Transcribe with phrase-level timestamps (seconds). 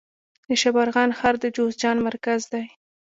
[0.47, 2.65] د شبرغان ښار د جوزجان مرکز دی